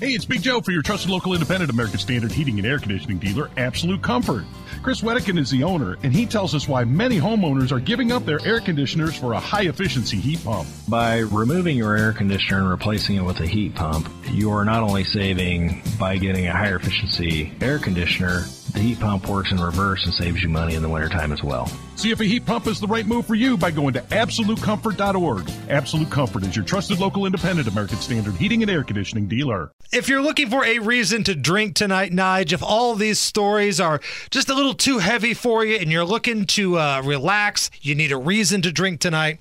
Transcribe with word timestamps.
Hey, 0.00 0.12
it's 0.12 0.24
Big 0.24 0.42
Joe 0.42 0.60
for 0.60 0.70
your 0.70 0.82
trusted 0.82 1.10
local 1.10 1.34
independent 1.34 1.72
American 1.72 1.98
Standard 1.98 2.30
heating 2.30 2.56
and 2.58 2.64
air 2.64 2.78
conditioning 2.78 3.18
dealer, 3.18 3.50
Absolute 3.56 4.00
Comfort. 4.00 4.44
Chris 4.80 5.00
Wedekin 5.00 5.36
is 5.36 5.50
the 5.50 5.64
owner, 5.64 5.98
and 6.04 6.12
he 6.12 6.24
tells 6.24 6.54
us 6.54 6.68
why 6.68 6.84
many 6.84 7.18
homeowners 7.18 7.72
are 7.72 7.80
giving 7.80 8.12
up 8.12 8.24
their 8.24 8.38
air 8.46 8.60
conditioners 8.60 9.16
for 9.16 9.32
a 9.32 9.40
high 9.40 9.64
efficiency 9.64 10.16
heat 10.16 10.44
pump. 10.44 10.68
By 10.86 11.18
removing 11.18 11.76
your 11.76 11.96
air 11.96 12.12
conditioner 12.12 12.60
and 12.60 12.70
replacing 12.70 13.16
it 13.16 13.24
with 13.24 13.40
a 13.40 13.46
heat 13.46 13.74
pump, 13.74 14.08
you 14.30 14.52
are 14.52 14.64
not 14.64 14.84
only 14.84 15.02
saving 15.02 15.82
by 15.98 16.16
getting 16.16 16.46
a 16.46 16.52
higher 16.52 16.76
efficiency 16.76 17.52
air 17.60 17.80
conditioner, 17.80 18.44
the 18.72 18.80
heat 18.80 19.00
pump 19.00 19.28
works 19.28 19.50
in 19.52 19.60
reverse 19.60 20.04
and 20.04 20.14
saves 20.14 20.42
you 20.42 20.48
money 20.48 20.74
in 20.74 20.82
the 20.82 20.88
wintertime 20.88 21.32
as 21.32 21.42
well. 21.42 21.70
See 21.96 22.10
if 22.10 22.20
a 22.20 22.24
heat 22.24 22.46
pump 22.46 22.66
is 22.66 22.80
the 22.80 22.86
right 22.86 23.06
move 23.06 23.26
for 23.26 23.34
you 23.34 23.56
by 23.56 23.70
going 23.70 23.94
to 23.94 24.00
AbsoluteComfort.org. 24.00 25.50
Absolute 25.68 26.10
Comfort 26.10 26.44
is 26.44 26.54
your 26.54 26.64
trusted 26.64 27.00
local 27.00 27.26
independent 27.26 27.66
American 27.68 27.98
Standard 27.98 28.34
heating 28.34 28.62
and 28.62 28.70
air 28.70 28.84
conditioning 28.84 29.26
dealer. 29.26 29.72
If 29.92 30.08
you're 30.08 30.22
looking 30.22 30.50
for 30.50 30.64
a 30.64 30.78
reason 30.78 31.24
to 31.24 31.34
drink 31.34 31.74
tonight, 31.74 32.12
Nige, 32.12 32.52
if 32.52 32.62
all 32.62 32.94
these 32.94 33.18
stories 33.18 33.80
are 33.80 34.00
just 34.30 34.48
a 34.48 34.54
little 34.54 34.74
too 34.74 34.98
heavy 34.98 35.34
for 35.34 35.64
you 35.64 35.76
and 35.76 35.90
you're 35.90 36.04
looking 36.04 36.44
to 36.46 36.78
uh, 36.78 37.02
relax, 37.04 37.70
you 37.80 37.94
need 37.94 38.12
a 38.12 38.16
reason 38.16 38.62
to 38.62 38.72
drink 38.72 39.00
tonight. 39.00 39.38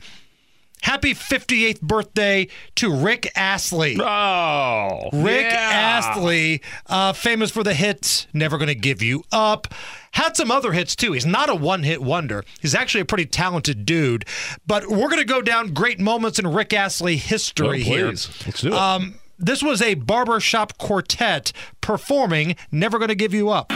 Happy 0.83 1.13
58th 1.13 1.81
birthday 1.81 2.47
to 2.75 2.93
Rick 2.93 3.29
Astley. 3.35 3.97
Oh, 3.99 5.09
Rick 5.11 5.47
yeah. 5.51 5.69
Astley, 6.01 6.61
uh, 6.85 7.13
famous 7.13 7.51
for 7.51 7.63
the 7.63 7.73
hit 7.73 8.27
"Never 8.33 8.57
Gonna 8.57 8.73
Give 8.75 9.01
You 9.01 9.23
Up." 9.31 9.73
Had 10.11 10.37
some 10.37 10.49
other 10.49 10.71
hits 10.71 10.95
too. 10.95 11.11
He's 11.11 11.25
not 11.25 11.49
a 11.49 11.55
one-hit 11.55 12.01
wonder. 12.01 12.43
He's 12.61 12.73
actually 12.73 13.01
a 13.01 13.05
pretty 13.05 13.25
talented 13.25 13.85
dude. 13.85 14.25
But 14.65 14.87
we're 14.87 15.09
gonna 15.09 15.25
go 15.25 15.41
down 15.41 15.73
great 15.73 15.99
moments 15.99 16.39
in 16.39 16.47
Rick 16.47 16.73
Astley 16.73 17.15
Oh, 17.15 17.17
history 17.17 17.83
here. 17.83 18.07
Let's 18.07 18.61
do 18.61 18.67
it. 18.69 18.73
Um, 18.73 19.15
this 19.37 19.61
was 19.61 19.81
a 19.81 19.95
barbershop 19.95 20.77
quartet 20.77 21.51
performing 21.81 22.55
"Never 22.71 22.97
Gonna 22.97 23.15
Give 23.15 23.33
You 23.33 23.49
Up." 23.49 23.71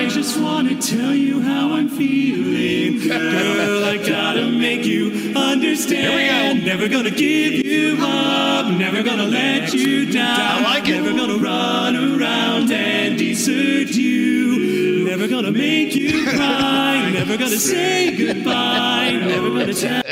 I 0.00 0.08
just 0.08 0.40
wanna 0.40 0.80
tell 0.80 1.14
you 1.14 1.42
how 1.42 1.74
I'm 1.74 1.90
feeling. 1.90 3.06
Girl, 3.06 3.84
I 3.84 3.98
gotta 3.98 4.46
make 4.50 4.86
you 4.86 5.34
understand. 5.36 6.06
Here 6.06 6.54
we 6.54 6.58
go. 6.58 6.64
Never 6.64 6.88
gonna 6.88 7.10
give 7.10 7.66
you 7.66 7.98
up. 8.00 8.72
Never 8.78 9.02
gonna 9.02 9.26
let 9.26 9.74
you 9.74 10.10
down. 10.10 10.40
I 10.40 10.62
like 10.62 10.88
it. 10.88 11.02
Never 11.02 11.14
gonna 11.14 11.36
run 11.36 11.96
around 11.96 12.72
and 12.72 13.18
desert 13.18 13.90
you. 13.90 14.19
Never 15.20 15.32
gonna 15.32 15.52
make 15.52 15.94
you 15.94 16.24
cry. 16.30 17.10
Never 17.12 17.36
gonna 17.36 17.58
say 17.58 18.16
goodbye. 18.16 19.20
Never 19.22 19.50
gonna 19.50 19.74
tell. 19.74 20.02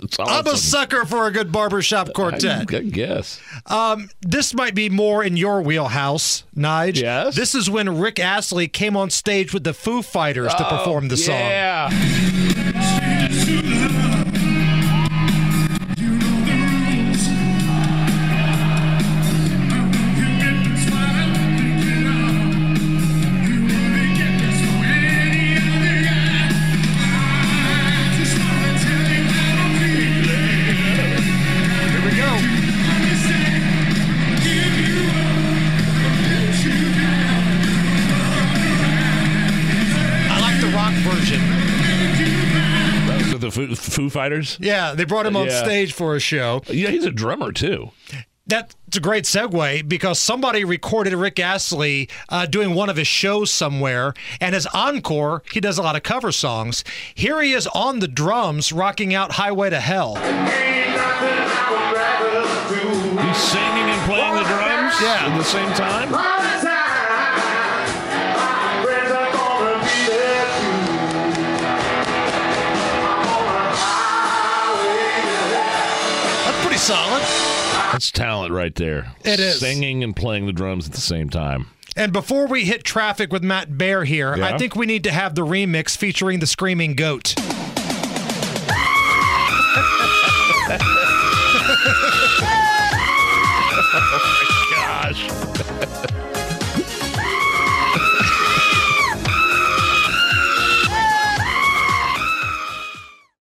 It's 0.00 0.18
I'm 0.18 0.48
a 0.48 0.56
sucker 0.56 1.04
for 1.04 1.28
a 1.28 1.30
good 1.30 1.52
barbershop 1.52 2.12
quartet. 2.12 2.66
Good 2.66 2.92
guess. 2.92 3.40
Um, 3.66 4.10
this 4.22 4.52
might 4.52 4.74
be 4.74 4.90
more 4.90 5.22
in 5.22 5.36
your 5.36 5.62
wheelhouse, 5.62 6.42
Nige. 6.56 7.02
Yes? 7.02 7.36
This 7.36 7.54
is 7.54 7.70
when 7.70 8.00
Rick 8.00 8.18
Astley 8.18 8.66
came 8.66 8.96
on 8.96 9.10
stage 9.10 9.54
with 9.54 9.62
the 9.62 9.72
Foo 9.72 10.02
Fighters 10.02 10.52
to 10.54 10.64
perform 10.64 11.06
the 11.06 11.16
song. 11.16 11.36
Yeah. 11.36 12.45
The 43.46 43.50
Foo, 43.52 43.74
Foo 43.74 44.10
Fighters. 44.10 44.58
Yeah, 44.60 44.94
they 44.94 45.04
brought 45.04 45.26
him 45.26 45.36
on 45.36 45.46
Yeah. 45.46 45.62
stage 45.62 45.92
for 45.92 46.14
a 46.16 46.20
show. 46.20 46.62
Yeah, 46.68 46.90
he's 46.90 47.04
a 47.04 47.10
drummer 47.10 47.52
too. 47.52 47.90
That's 48.48 48.76
a 48.96 49.00
great 49.00 49.24
segue 49.24 49.88
because 49.88 50.20
somebody 50.20 50.62
recorded 50.64 51.12
Rick 51.14 51.40
Astley 51.40 52.08
uh, 52.28 52.46
doing 52.46 52.74
one 52.74 52.88
of 52.88 52.96
his 52.96 53.08
shows 53.08 53.50
somewhere, 53.50 54.14
and 54.40 54.54
as 54.54 54.66
encore, 54.68 55.42
he 55.50 55.60
does 55.60 55.78
a 55.78 55.82
lot 55.82 55.96
of 55.96 56.04
cover 56.04 56.30
songs. 56.30 56.84
Here 57.14 57.42
he 57.42 57.52
is 57.52 57.66
on 57.68 57.98
the 57.98 58.06
drums, 58.06 58.70
rocking 58.72 59.12
out 59.14 59.32
"Highway 59.32 59.70
to 59.70 59.80
Hell." 59.80 60.14
He's 63.26 63.36
singing 63.36 63.88
and 63.90 64.02
playing 64.08 64.34
the 64.34 64.44
drums 64.44 64.94
Yeah. 65.02 65.26
at 65.26 65.36
the 65.38 65.44
same 65.44 65.72
time. 65.72 66.45
Solid. 76.86 77.22
That's 77.90 78.12
talent 78.12 78.52
right 78.52 78.72
there. 78.76 79.12
It 79.24 79.40
is. 79.40 79.58
Singing 79.58 80.04
and 80.04 80.14
playing 80.14 80.46
the 80.46 80.52
drums 80.52 80.86
at 80.86 80.92
the 80.92 81.00
same 81.00 81.28
time. 81.28 81.66
And 81.96 82.12
before 82.12 82.46
we 82.46 82.64
hit 82.64 82.84
traffic 82.84 83.32
with 83.32 83.42
Matt 83.42 83.76
Bear 83.76 84.04
here, 84.04 84.34
I 84.34 84.56
think 84.56 84.76
we 84.76 84.86
need 84.86 85.02
to 85.04 85.10
have 85.10 85.34
the 85.34 85.44
remix 85.44 85.96
featuring 85.96 86.38
the 86.38 86.46
Screaming 86.46 86.94
Goat. 86.94 87.34